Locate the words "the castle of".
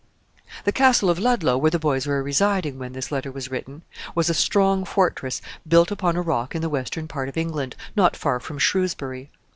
0.65-1.19